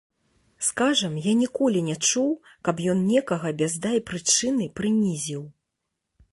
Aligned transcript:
Скажам, 0.67 1.13
я 1.25 1.33
ніколі 1.41 1.83
не 1.91 1.95
чуў, 2.07 2.31
каб 2.69 2.75
ён 2.95 3.05
некага 3.11 3.55
без 3.63 3.79
дай 3.87 3.97
прычыны 4.11 4.65
прынізіў. 4.81 5.49